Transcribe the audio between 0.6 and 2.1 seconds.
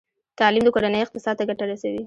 د کورنۍ اقتصاد ته ګټه رسوي۔